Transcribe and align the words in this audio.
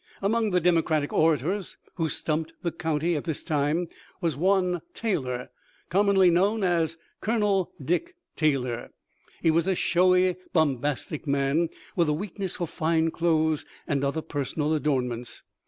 Among 0.19 0.49
the 0.49 0.59
Democratic 0.59 1.13
orators 1.13 1.77
who 1.93 2.09
stumped 2.09 2.53
the 2.63 2.71
county 2.71 3.15
at 3.15 3.25
this 3.25 3.43
time 3.43 3.87
was 4.19 4.35
one 4.35 4.81
Taylor— 4.95 5.51
commonly 5.91 6.31
known 6.31 6.63
as 6.63 6.97
Col. 7.21 7.71
Dick 7.79 8.15
Taylor. 8.35 8.89
He 9.43 9.51
was 9.51 9.67
a 9.67 9.75
showy, 9.75 10.37
bom 10.53 10.77
bastic 10.77 11.27
man, 11.27 11.69
with 11.95 12.09
a 12.09 12.13
weakness 12.13 12.55
for 12.55 12.65
fine 12.65 13.11
clothes 13.11 13.63
and 13.85 14.03
other 14.03 14.23
personal 14.23 14.73
adornments. 14.73 15.43